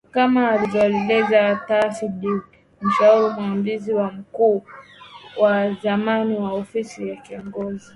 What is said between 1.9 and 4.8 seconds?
Deen mshauri mwandamizi na mkuu